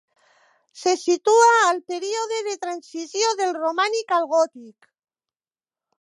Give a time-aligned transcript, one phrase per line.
[0.83, 4.93] Se situa al període de transició del romànic al gòtic.